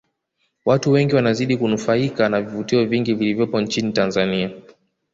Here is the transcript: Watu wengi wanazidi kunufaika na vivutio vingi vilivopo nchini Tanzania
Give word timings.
Watu 0.65 0.91
wengi 0.91 1.15
wanazidi 1.15 1.57
kunufaika 1.57 2.29
na 2.29 2.41
vivutio 2.41 2.85
vingi 2.85 3.13
vilivopo 3.13 3.61
nchini 3.61 3.93
Tanzania 3.93 4.51